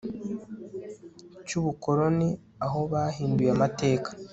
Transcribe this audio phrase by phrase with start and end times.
[1.47, 2.29] cy ubukoloni
[2.65, 4.09] aho bahinduye amateka